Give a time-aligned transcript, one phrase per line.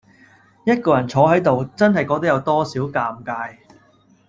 [0.65, 3.55] 一個人坐喺度，真係覺得有多少尷尬